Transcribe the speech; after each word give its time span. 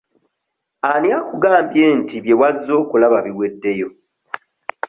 Ani 0.91 1.09
akugambye 1.19 1.85
nti 1.99 2.15
bye 2.23 2.35
wazze 2.39 2.71
okulaba 2.81 3.17
biweddeyo? 3.25 3.87